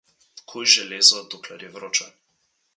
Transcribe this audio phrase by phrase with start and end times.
[0.51, 2.11] Kuj železo, dokler je vroče.